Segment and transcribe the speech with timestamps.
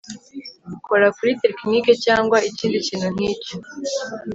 [0.85, 3.55] kora kuri tekinike cyangwa ikindi kintu nkicyo